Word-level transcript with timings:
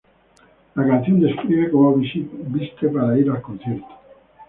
La 0.73 0.87
canción 0.87 1.19
describe 1.19 1.69
cómo 1.69 1.93
viste 1.93 2.87
para 2.89 3.19
ir 3.19 3.29
al 3.29 3.39
concierto. 3.39 3.85